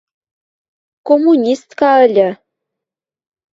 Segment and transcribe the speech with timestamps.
[1.07, 2.29] –Коммунистка ыльы...